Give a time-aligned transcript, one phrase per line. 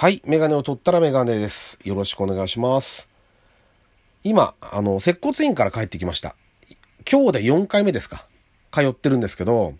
[0.00, 0.22] はい。
[0.24, 1.78] メガネを取ったらメガネです。
[1.84, 3.06] よろしくお願いします。
[4.24, 6.34] 今、あの、接骨院から帰ってきました。
[7.06, 8.24] 今日で4回目ですか。
[8.72, 9.74] 通ってるんですけど、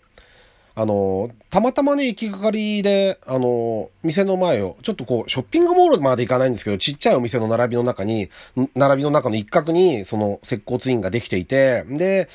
[0.75, 8.29] あの、たまたまね、行きがかりで、あの、店の前を、ちょっとこう、ショッピングモールまで行かないんですけど、ちっちゃいお店の並びの中に、
[8.75, 12.29] 並びの中の一角に、その、接骨院ができていて、で、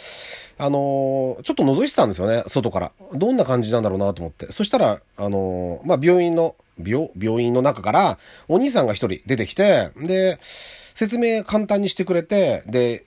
[0.59, 2.91] あの、ちょっと覗いてたんですよね、外から。
[3.14, 4.50] どんな感じなんだろうなと思って。
[4.50, 13.04] そしたら、あの、まあ、病院の、病、病院の中から、お兄さんが一人出てきて、で、説明簡単にしてくれて、で、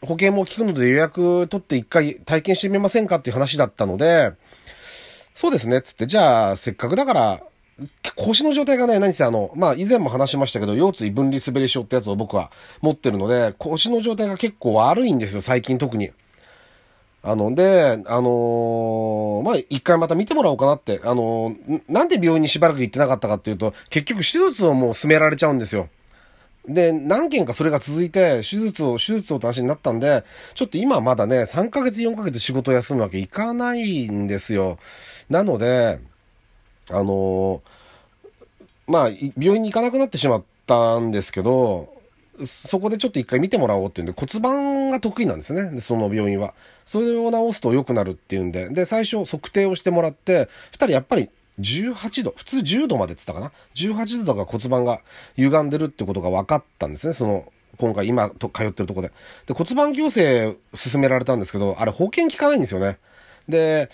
[0.00, 4.32] 保険も聞くので予約取って一回体験してみませんかっていう話だったので、
[5.34, 7.40] そうですね、つって、じゃあ、せっかくだから、
[8.16, 12.50] 腰の状態がね、何せあの、まあ、以前も話しましたけど、腰椎分離滑り症ってやつを僕は
[12.80, 16.10] 持ってるので、腰の状態が結構悪いんですよ、最近特に。
[17.22, 25.88] あの、で、あのーまあ、一回また見てもらおうかなって、あのーなんで病院にしばらく行ってなかったかっていうと、結局手術をもう進められちゃうんですよ。
[26.68, 34.78] で、何件かそれが続いて、手術を、手術をって話になったんで、ちょっと今まだね、3ヶ月、4ヶ月仕事休むわけいかないんですよ。
[35.30, 35.98] なので、
[36.90, 37.60] あのー
[38.86, 41.97] まあ、病院に行かなくなってしまったんですけど、
[42.46, 45.80] そこでちょっと一回見てもらおうっていうんで、骨盤が得意なんですね。
[45.80, 46.54] その病院は。
[46.84, 55.00] それを治すと良くなるっていうんで、で、最初測定をしてもらって、二人やっぱり18度、普通10度までって言ったかな ?18 度が骨盤が
[55.36, 57.12] 歪んでるってことが分かったんですね。
[57.12, 59.12] その、今回今と通ってるとこで。
[59.46, 62.98] で、骨盤矯正勧められたんですけど、あれ保険効かないんですよね。
[63.48, 63.90] で、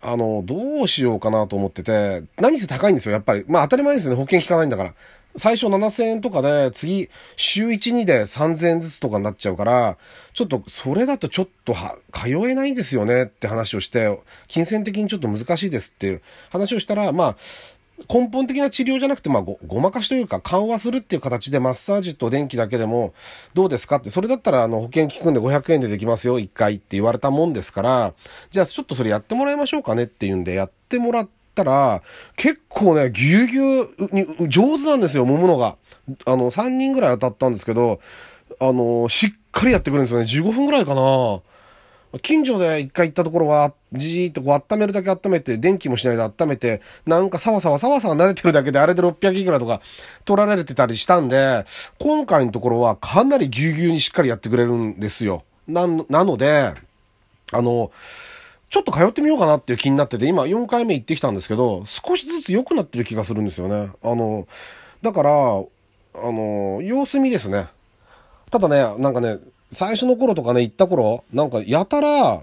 [0.00, 3.44] あの、どうしようかなと思ってて、何せ高いんですよ、やっぱり。
[3.48, 4.94] まあ当たり前ですよね、保険効かないんだから。
[5.36, 9.96] 最初7000円とかで、次、週1、2で3000円ずつとかになっちゃうから、
[10.32, 17.36] ちょっと、それだとちょっとは、通えないんですよねって話をして、金銭的にちょっと難しいですっていう話をしたら、まあ、
[18.08, 23.14] 根本的な治療じゃなくて、まあご、ごまかしというか、緩和するっていう形でマッサージと電気だけでも、
[23.54, 28.14] どうですかって、それだったら、あの、保険効くんで500円でできますよ、1回って言われたもんですから、
[28.50, 32.02] じゃあちょっとそれやってもらいましょうかねっていうんで、やってもらってたら、
[32.36, 35.76] 結構ね、ぎゅうぎゅうに、上手なんですよ、揉むのが。
[36.26, 38.00] あの、3人ぐらい当たったんですけど、
[38.60, 40.24] あの、しっかりやってくるんですよね。
[40.26, 41.40] 15分ぐらいかな。
[42.22, 49.80] 近所で一回行ったところは、じーっとこう温めるだけ温めて、電気もしないで温めて、なんかサワサワサワサワ慣れてるだけであれで600いくらとか
[50.24, 51.64] 取られてたりしたんで、
[51.98, 55.42] 今回のところはかなりぎゅうぎゅうにしっかりやってくれるんですよ。
[55.66, 56.72] な、なので、
[57.52, 57.90] あの、
[58.74, 63.92] ちょっと通ってみようかなっていう気になってて、今4回目行ってきたんですけど、少しずつ良くなってる気がするんですよね。
[64.02, 64.48] あの、
[65.00, 65.64] だから、あ
[66.16, 67.68] の、様子見ですね。
[68.50, 69.38] ただね、なんかね、
[69.70, 72.42] 最初の頃とかね、行った頃、なんかやたら、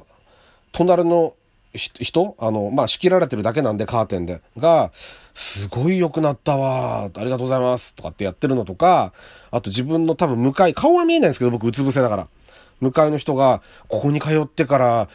[0.71, 1.33] 隣の
[1.73, 4.39] 人あの、まあ、仕切られてるだけなんで、カーテンで。
[4.57, 4.93] が、
[5.33, 9.11] すごい良くなったわありがとうございますとかってやってるのとか、
[9.51, 12.27] あと自分の多分向かい、顔は見えないんですけど、僕、うつ伏せだから。
[12.79, 15.09] 向かいの人が、ここに通ってから、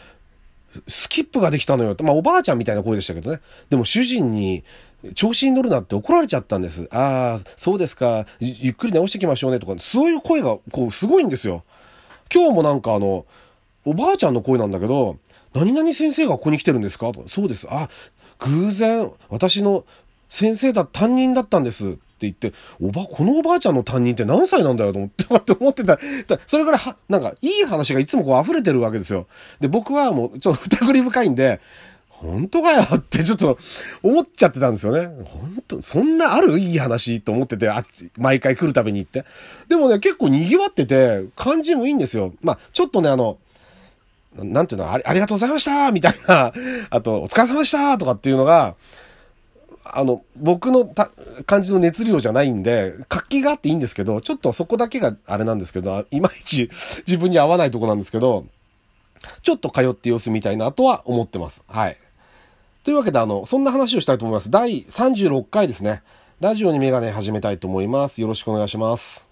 [0.88, 2.04] スキップができたのよって。
[2.04, 3.40] まあ、おばあちゃんみたいな声でしたけどね。
[3.70, 4.64] でも主人に、
[5.14, 6.88] 調子に乗るなって怒られちゃったんです。
[6.90, 8.26] ああ、そうですか。
[8.40, 11.62] ゆっくり直していきましょうねとか、そういう声が、こう、すごいんですよ。
[12.32, 13.24] 今日もなんかあの、
[13.84, 15.16] おばあちゃんの声なんだけど、
[15.54, 17.12] 何々先生がここに来てるんですか？
[17.12, 17.66] とか、そうです。
[17.70, 17.88] あ、
[18.40, 19.84] 偶然、私の
[20.28, 21.98] 先生だ、担任だったんです。
[22.16, 25.98] って言って、おば、このおばあちゃんの担任って何歳なんだよと思って、 って思ってた。
[26.46, 29.26] それぐらい、なんか、いい話がいつもこう溢れてるわけですよ。
[29.60, 31.60] で、僕はもう、ちょっと疑り深いんで、
[32.08, 33.58] 本当かよってちょっと
[34.02, 35.06] 思っちゃってたんですよね。
[35.26, 39.26] 本当そんなあるいい話と思ってて、あっち、毎回来るたびに行って。
[39.68, 42.32] でもね、結構賑わってて、感じもいいんですよ。
[42.40, 43.36] まあ、ちょっとね、あの、
[44.34, 46.52] なんていうの、ありがとうございましたみたいな、
[46.88, 48.76] あと、お疲れ様でしたとかっていうのが、
[49.94, 50.88] あの、僕の
[51.46, 56.70] 感じの熱量じゃないんで、活気があっていいんですけど、ちょっとそこだけがあれなんですけど、いまいち
[57.06, 58.46] 自分に合わないとこなんですけど、
[59.42, 61.62] ちょっと通って様子みたいなとは思ってます。
[61.68, 61.96] はい。
[62.84, 64.50] というわけで、あの、そんな話をしたいと思います。
[64.50, 66.02] 第36回ですね。
[66.40, 68.20] ラジオにメガネ始めたいと思います。
[68.20, 69.26] よろしくお願いします。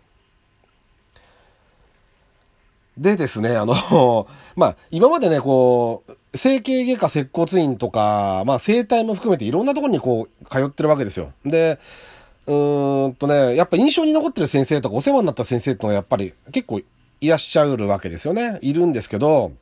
[2.96, 4.26] でですね、あの、
[4.56, 11.32] まあ、今までね、こう、整形外科接骨院とか、まあ、整体も含めていろんなところにこう、通ってるわけですよ。
[11.44, 11.78] で、
[12.46, 16.81] うーんとね、やっぱ印象に残ってる先生とかお世話になった先生ってのはやっぱり結構
[17.20, 18.58] いらっしゃるわけですよね。
[18.62, 19.52] いるんですけど、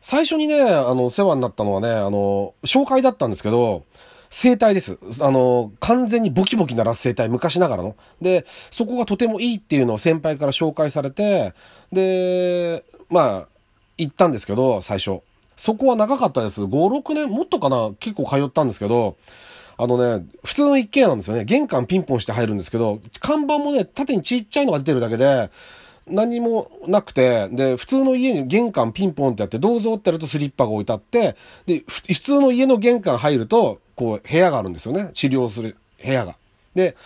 [0.00, 3.84] 最初にね、あの、お世話になったのはね、あの、紹介だったんですけど、
[4.30, 4.98] 整体です。
[5.20, 7.94] あの、完全にボキボキ鳴らす整体、昔ながらの。
[8.20, 11.52] で、そこがとてもいいっていうのを先輩から紹介されて、
[11.92, 13.48] で、まあ、
[13.98, 15.20] 行ったんですけど、最初。
[15.56, 16.62] そこは長かったです。
[16.62, 19.16] 5、6年、もっとかな結構通ったんですけど、
[19.76, 21.44] あのね、普通の一軒家なんですよね。
[21.44, 25.50] 玄関ピンポンして入るんですけど、看板もね、縦にちっちゃいのが出てるだけで、
[26.06, 35.10] 何もなくて、で、普通の家に玄関ピンポンってやって、どうぞってやるとスリッパが置いてあって、で、普通の家の玄関入ると、こう、部屋があるんですよね。
[35.14, 36.36] 治療する部屋が。
[36.74, 36.96] で、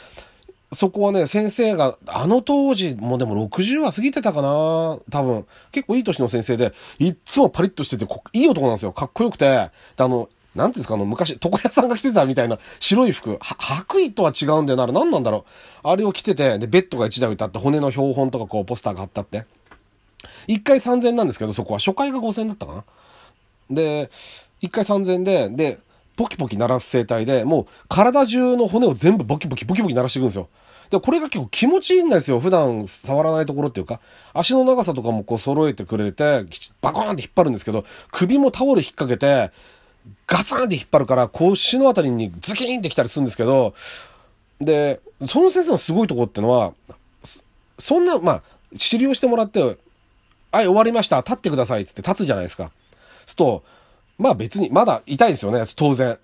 [0.76, 5.46] そこはね、先生が、あの当時、もうでも60は過ぎてたかな多分。
[5.72, 8.92] 結構いい年の先生で、いっつもパリッとしてて、いい男なんですよ。
[8.92, 9.48] かっこよくて。
[9.48, 13.38] あの、なんていうんですか、あの、昔、床屋さんが着てたみたいな白い服。
[13.40, 14.84] 白衣とは違うんだよな。
[14.84, 15.44] あれ何なんだろ
[15.84, 15.88] う。
[15.88, 19.44] あれを着てて、で、ベッドが1台置いてあって、骨の標本とかこう、ポスターが貼ってあって。
[20.48, 22.84] 1回3000なんですけど、そこは初回が5000だったかな。
[23.70, 24.10] で、
[24.62, 25.78] 1回3000で、で、
[26.16, 30.48] ポキポキ鳴らす生態で、もう体中の骨を全部ボキボキボキボキ鳴らしていくんですよ。
[30.90, 32.40] で、これが結構気持ちいいんですよ。
[32.40, 34.00] 普段触らないところっていうか。
[34.32, 36.44] 足の長さとかもこう揃えてくれて、
[36.80, 39.52] バコーンって引っ張るんですけど、首もタオル引っ掛けて、
[40.26, 43.74] ガツンって引っ張るから、腰のあたりにズキーンってきたりするんですけど、
[44.60, 46.72] で、その先生のすごいとこってのは、
[47.78, 48.42] そんな、まあ、
[48.78, 49.60] 治療してもらって、
[50.52, 51.18] はい、終わりました。
[51.18, 51.84] 立ってください。
[51.84, 52.70] つって立つじゃないですか。
[53.26, 53.62] すと、
[54.18, 56.18] まあ別に、まだ痛いですよね、当然。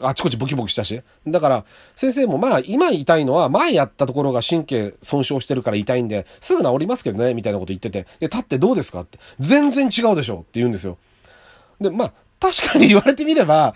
[0.00, 1.02] あちこちボキボキしたし。
[1.26, 1.64] だから、
[1.94, 8.06] 先生もまあ今痛いのは前やったところが神経損傷してるから痛いんで、すぐ治りますけどね、みたいなこと言ってて。
[8.20, 9.18] で、立ってどうですかって。
[9.38, 10.96] 全然違うでしょって言うんですよ。
[11.80, 13.74] で、まあ、確かに言われてみれば、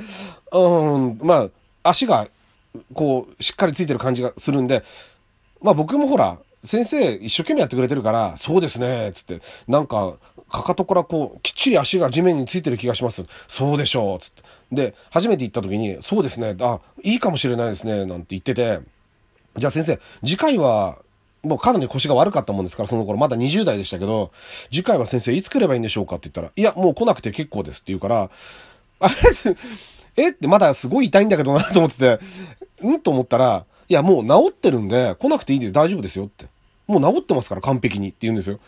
[0.52, 1.48] うん、ま
[1.82, 2.28] あ、足が、
[2.94, 4.82] こう、しっかりついてる感じがするんで、
[5.60, 10.16] まあ僕もほら、先生一生懸命やってくれてるから、そうですね、つって、なんか、
[10.50, 13.24] かかとからこう、きっちり足が地面についてる気がします。
[13.48, 14.42] そうでしょう、つって。
[14.72, 18.80] で、初めて行った時に、そうですね、あ、いいかもしれないですね、なんて言ってて、
[19.56, 20.98] じゃあ先生、次回は、
[21.42, 24.32] もうかなり腰が悪かったもんですから、その頃まだ20代でしたけど、
[24.70, 28.30] 次回は先生いつ来ればいいんでしょうかって言ったら、いや、もう来なくて結構ですって言うから、
[29.00, 29.14] あれ
[30.16, 30.30] え？
[30.30, 32.18] ってまだすごい痛いんだけどなと思ってて、
[32.80, 33.00] うん？
[33.00, 36.46] と思ったら、いや、もう治ってるんで、来なくていいです、大丈夫ですよって。
[36.86, 38.60] もう治ってますから、完璧にって言うんですよ。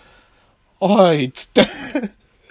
[0.80, 1.62] はい、つって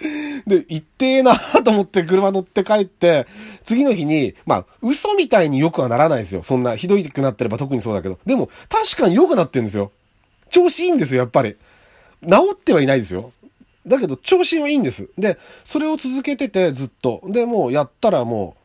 [0.46, 3.26] で、行ってえなと思って車乗って帰って、
[3.64, 6.42] 次の日に、まあ、嘘みたいに良くはならないですよ。
[6.42, 8.18] そんな、ひどいくなってれば特にそうだけど。
[8.26, 9.90] でも、確かに良くなってるんですよ。
[10.50, 11.56] 調子いいんですよ、やっぱり。
[12.22, 13.32] 治ってはいないですよ。
[13.86, 15.08] だけど、調子はいいんです。
[15.16, 17.22] で、それを続けてて、ずっと。
[17.26, 18.56] で、もう、やったらも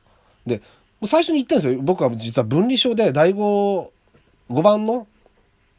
[0.45, 0.61] う、で、
[1.05, 1.79] 最初に言ったんですよ。
[1.81, 3.89] 僕は実は分離症で、第5、
[4.49, 5.07] 5番の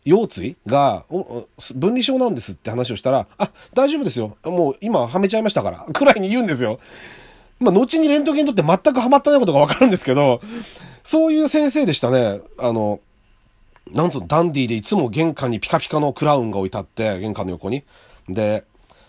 [0.04, 1.04] 腰椎が、
[1.75, 4.37] 分離症なんですって話をしたら、あ、大丈夫ですよ。
[4.44, 5.78] もう今はめちゃいましたから。
[5.93, 6.81] くらいに言うんですよ。
[7.60, 10.40] まあ、後にレントゲンとって全くハマってないことがわかるんですけど、
[11.04, 12.40] そういう先生でしたね。
[12.58, 13.00] あの、
[13.93, 17.84] なんつうの、ダンディーでいつも玄関にピカピカのクラウンが置いてあって、玄関の横に。
[18.28, 18.64] で、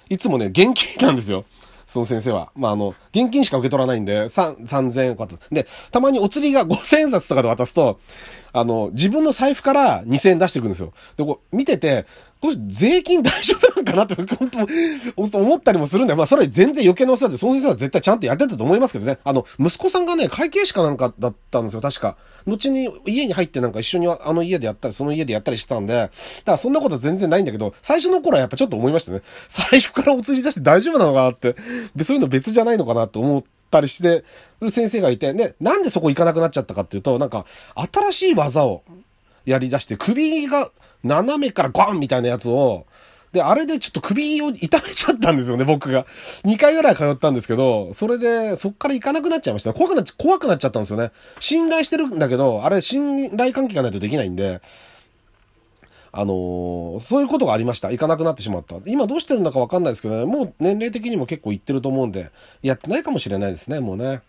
[0.09, 1.45] いつもね、現金なんですよ。
[1.87, 2.51] その先生は。
[2.55, 5.63] まあ、あの、現金しか受け取らないんで、三、三千円こうやって。
[5.63, 7.99] で、たまにお釣りが五千円札とかで渡すと、
[8.53, 10.93] あの、自分の財布から2000円出してくるんですよ。
[11.17, 12.05] で、こう、見てて、
[12.39, 14.15] これ税金大丈夫なんかなって、
[15.15, 16.17] 本当思ったりもするんだよ。
[16.17, 19.17] まあ、それ全然余計なお世話で、その先生は絶対ちゃんとやってたと思いますけどね。
[19.23, 22.17] あの、息子さんがね、会計士かなんかだったんですよ、確か。
[22.45, 26.11] 後に家に入ってなんか一緒にあの家でやったり、その家でやったりしてたんで、だか
[26.45, 29.21] らそんなことは全然ないんだけど、最初の頃はやっぱちょっと思いましたね。
[29.47, 31.55] 財布からお釣り出して大丈夫なのかなって、
[32.03, 34.23] そういうの別じゃないのかなって思って、たりして
[34.61, 38.83] る先生がいて、で、なんでそこ行かなくなっちゃったかっていうと、なんか、新しい技を
[39.45, 40.71] やり出して、首が
[41.03, 42.85] 斜めからゴンみたいなやつを、
[43.33, 46.05] で、あれでちょっと首を痛めちゃったんですよね、僕が。
[46.45, 49.73] 2回ぐらい通ったんですけど、それで、そっから行かなくなっちゃいました。
[49.73, 51.11] 怖くなっちゃ、怖くなっちゃったんですよね。
[51.39, 54.61] 信頼してるんだけど、あれ信頼関係がないとできないんで、
[56.15, 57.89] あのー、そういうことがありました。
[57.91, 58.75] 行かなくなってしまった。
[58.85, 62.29] 今どうしてるんだかわかんないですけどね、もう年齢的にも結構行ってると思うんで、
[62.61, 64.21] やってないかもしれないですね、もうね。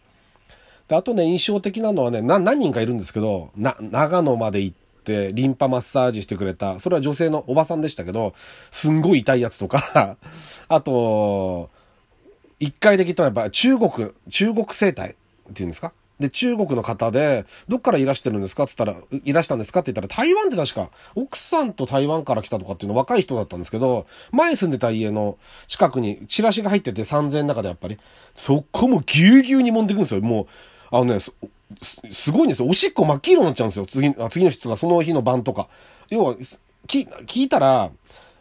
[0.88, 8.32] であとね、印象的なのはね、何人かいるんですけど、な、長野まで行って、リンパマッサージしてくれた、それは女性のおばさんでしたけど、
[8.70, 10.16] すんごい痛いやつとか
[10.68, 11.68] あと、
[12.60, 13.90] 一回できたのはやっぱ中国、
[14.30, 15.16] 中国生態
[15.50, 15.92] っていうんですか？
[16.20, 18.64] で、中国の方で、どっからいらしてるんですか？
[18.64, 19.80] って言ったら、いらしたんですか？
[19.80, 27.98] って言ったら、台湾って確か、奥さんと台湾から来たとかっていうの若い人だったんですけど、前住んでた家の近くにチラシが入ってて3000円の中でやっぱり、
[28.34, 30.20] そこもぎゅうぎゅうに揉んでいくんですよ。
[30.20, 30.46] もう、
[30.90, 31.32] あのね、す
[32.10, 32.68] すごいんですよ。
[32.68, 33.86] おしっこ真っ黄色になっちゃうんですよ。
[33.86, 35.68] 次、あ次の質がその日の晩とか。
[36.10, 36.36] 要は、
[36.86, 37.90] き、聞いたら、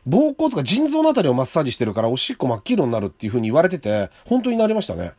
[0.08, 5.14] 膀胱とか腎臓のあたりをマッサージしてるから、おしっこ真っ黄色になるっていう風に言われてて、本当になりましたね。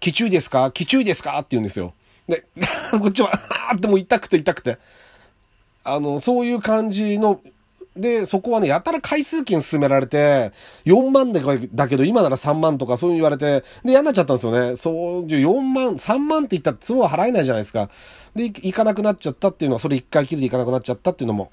[0.00, 0.70] きちゅいですか？
[0.72, 1.38] きちゅいですか？
[1.38, 1.94] って言うんですよ。
[2.28, 2.44] で、
[3.00, 4.78] こっちは、あーってもう痛くて痛くて。
[5.84, 7.40] あの、そういう感じの
[7.96, 10.52] で、そこはね、やたら回数券進められて、
[10.84, 14.76] 4万だけど今なら3万とかそう言われて、で、嫌になっちゃったんですよね。
[14.76, 17.88] そう、4万、3万って言ったらそうは払えないじゃないですか。
[18.34, 21.50] で、行かなくなっちゃったっていうのは、それ1回きりで行かなくなっちゃったっていうのも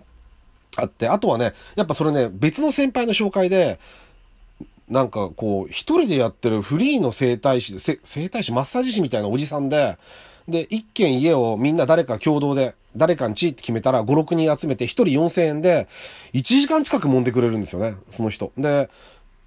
[0.75, 3.79] あって、あとはね、やっぱそれね、別の先輩の紹介で、
[4.89, 7.97] なんかこう、一人でやってるフリーの整体師、整
[8.29, 9.97] 体師、マッサージ師みたいなおじさんで、
[10.47, 15.87] で、一軒家をみんな誰か共同で、誰かんちって決めたら5、6人集めて1人4000円で、
[16.33, 18.51] 1時間近く揉んでくれるんですよね、その人。
[18.57, 18.89] で、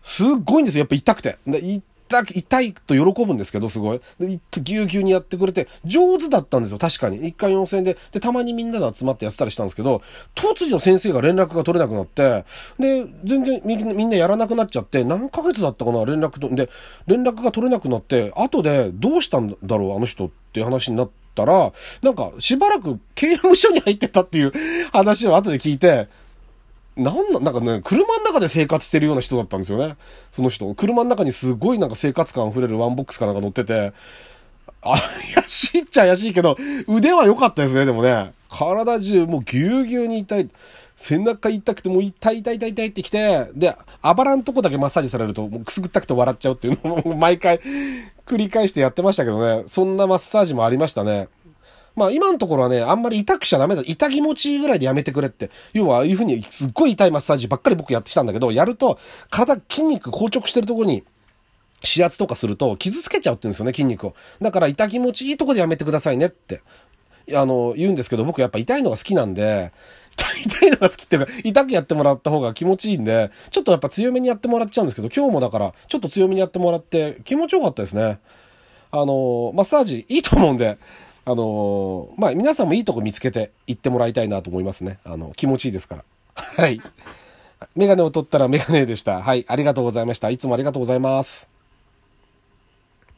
[0.02, 1.36] すっごいんですよ、やっぱ痛くて。
[1.46, 4.00] で、痛いと喜ぶんですけど、すごい。
[4.20, 7.20] で、ぎゅうぎゅうにやってくれて、上手だったんですよ、確かに。
[7.20, 7.96] 1回4000円で。
[8.12, 10.02] で、たまにみんなで集まってやってたりしたんですけど、
[10.34, 12.44] 突如先生が連絡が取れなくなって、
[12.78, 16.70] で、全然みんなやらなくなっちゃって、何ヶ月だったかな、連絡と、で、
[17.06, 21.72] 連絡が取れなくなって、後で、どうしたんだろう、あの人っていう話になったら、
[22.02, 24.52] なんか、しばらく刑務所に入ってたっていう
[24.92, 26.08] 話を後で聞いて、
[26.96, 29.96] なんな、なんかね、車の中で生活してるような人だったんですよね。
[30.32, 30.74] その人。
[30.74, 33.92] 車の中にすごいなんか生活感溢れるワンボックスかなんか乗ってて、
[34.82, 34.96] 怪
[35.42, 38.32] しいっちゃ怪しいけど、腕は良かったですね、でもね。
[38.48, 40.48] 体中もうぎゅうぎゅうに痛い。
[40.96, 47.60] 背中痛くてもう痛い痛い痛い痛いってきて、で、あばらんとこだけマッサージされると、もうくすぐったくて笑っちゃうっていうのを毎回
[48.24, 49.64] 繰り返してやってましたけどね。
[49.66, 51.28] そんなマッサージもありましたね。
[51.96, 53.82] まあ今のところはね、あんまり痛くしちゃダメだ。
[53.84, 55.50] 痛気持ちいいぐらいでやめてくれって。
[55.72, 58.98] 要は、ああいうふうにすっごい痛いマッサージばっかり僕やってきたんだけど、やると、
[59.30, 61.04] 体、筋肉硬直してるところに、
[61.84, 64.14] 指圧とかすると傷つけちゃうって言うんですよね、筋肉を。
[64.40, 66.62] だから痛気持ちいいとこでやめてくださいねって。
[67.34, 69.72] あの、言うんですけど、僕やっぱ痛いのが好きなんで、
[70.44, 78.18] 痛いのが好きっていうか、痛くやってもらった方が気持ちいいんで、ちょっとやっぱ強めにやってもらっちゃうんですけど、今日もだから、ちょっと強めにやってもらって気持ちよかったですね。
[78.90, 80.78] あの、マッサージいいと思うんで、
[81.28, 85.00] あのー、まあ、皆さんもいいとこ見つけて行ってもらいたいなと思いますね。
[85.04, 86.04] あの、気持ちいいですから。
[86.36, 86.80] はい。
[87.74, 89.22] メガネを取ったらメガネでした。
[89.22, 89.44] はい。
[89.48, 90.30] ありがとうございました。
[90.30, 91.55] いつもありがとうございます。